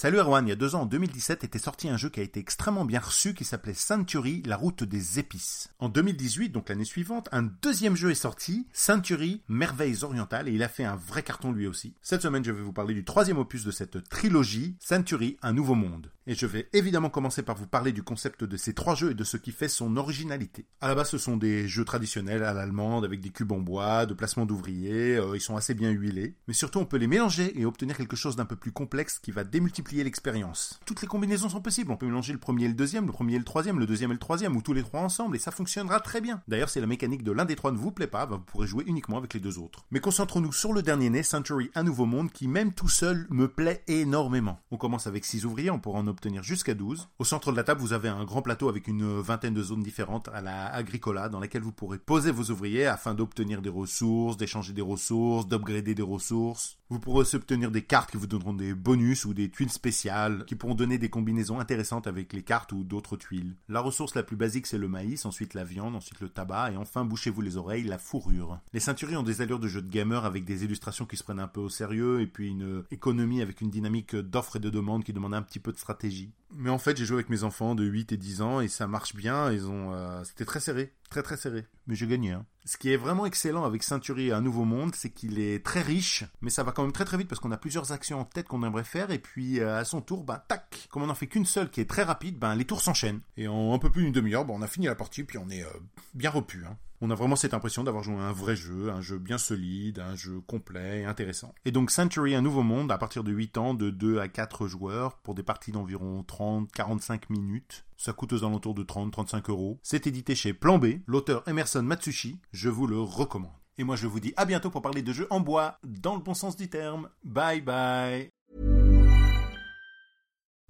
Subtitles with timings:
[0.00, 2.22] Salut Erwan, il y a deux ans, en 2017, était sorti un jeu qui a
[2.22, 5.70] été extrêmement bien reçu qui s'appelait Century, la route des épices.
[5.80, 10.62] En 2018, donc l'année suivante, un deuxième jeu est sorti, Century, merveilles orientales, et il
[10.62, 11.96] a fait un vrai carton lui aussi.
[12.00, 15.74] Cette semaine, je vais vous parler du troisième opus de cette trilogie, Century, un nouveau
[15.74, 16.12] monde.
[16.28, 19.14] Et je vais évidemment commencer par vous parler du concept de ces trois jeux et
[19.14, 20.66] de ce qui fait son originalité.
[20.82, 24.04] À la base, ce sont des jeux traditionnels à l'allemande avec des cubes en bois,
[24.06, 26.36] de placement d'ouvriers, euh, ils sont assez bien huilés.
[26.46, 29.32] Mais surtout, on peut les mélanger et obtenir quelque chose d'un peu plus complexe qui
[29.32, 30.78] va démultiplier l'expérience.
[30.86, 31.90] Toutes les combinaisons sont possibles.
[31.90, 34.10] On peut mélanger le premier et le deuxième, le premier et le troisième, le deuxième
[34.10, 36.40] et le troisième, ou tous les trois ensemble, et ça fonctionnera très bien.
[36.48, 38.66] D'ailleurs, si la mécanique de l'un des trois ne vous plaît pas, bah, vous pourrez
[38.66, 39.84] jouer uniquement avec les deux autres.
[39.90, 43.48] Mais concentrons-nous sur le dernier né, Century, un nouveau monde, qui même tout seul me
[43.48, 44.60] plaît énormément.
[44.70, 47.08] On commence avec 6 ouvriers, on pourra en obtenir jusqu'à 12.
[47.18, 49.82] Au centre de la table, vous avez un grand plateau avec une vingtaine de zones
[49.82, 54.36] différentes à la Agricola, dans lesquelles vous pourrez poser vos ouvriers afin d'obtenir des ressources,
[54.36, 56.78] d'échanger des ressources, d'upgrader des ressources.
[56.90, 60.44] Vous pourrez aussi obtenir des cartes qui vous donneront des bonus ou des tuiles spéciales
[60.46, 63.54] qui pourront donner des combinaisons intéressantes avec les cartes ou d'autres tuiles.
[63.68, 66.76] La ressource la plus basique c'est le maïs, ensuite la viande, ensuite le tabac et
[66.76, 68.58] enfin bouchez-vous les oreilles, la fourrure.
[68.72, 71.38] Les ceinturiers ont des allures de jeux de gamer avec des illustrations qui se prennent
[71.38, 75.04] un peu au sérieux et puis une économie avec une dynamique d'offres et de demandes
[75.04, 76.32] qui demande un petit peu de stratégie.
[76.54, 78.86] Mais en fait, j'ai joué avec mes enfants de 8 et 10 ans et ça
[78.86, 79.52] marche bien.
[79.52, 81.66] Ils ont, euh, c'était très serré, très très serré.
[81.86, 82.32] Mais j'ai gagné.
[82.32, 82.46] Hein.
[82.64, 86.24] Ce qui est vraiment excellent avec Ceinturier Un Nouveau Monde, c'est qu'il est très riche,
[86.40, 88.48] mais ça va quand même très très vite parce qu'on a plusieurs actions en tête
[88.48, 91.26] qu'on aimerait faire et puis euh, à son tour, ben tac, comme on n'en fait
[91.26, 93.20] qu'une seule qui est très rapide, ben les tours s'enchaînent.
[93.36, 95.48] Et en un peu plus d'une demi-heure, ben, on a fini la partie puis on
[95.48, 95.70] est euh,
[96.14, 96.64] bien repu.
[96.66, 100.00] Hein on a vraiment cette impression d'avoir joué un vrai jeu, un jeu bien solide,
[100.00, 101.54] un jeu complet et intéressant.
[101.64, 104.66] Et donc Century, un nouveau monde, à partir de 8 ans, de 2 à 4
[104.66, 107.84] joueurs, pour des parties d'environ 30-45 minutes.
[107.96, 109.78] Ça coûte aux alentours de 30-35 euros.
[109.82, 113.52] C'est édité chez Plan B, l'auteur Emerson Matsushi, je vous le recommande.
[113.78, 116.22] Et moi je vous dis à bientôt pour parler de jeux en bois, dans le
[116.22, 117.08] bon sens du terme.
[117.24, 118.28] Bye bye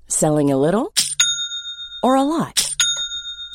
[0.07, 0.89] Selling a little
[2.03, 2.68] or a lot?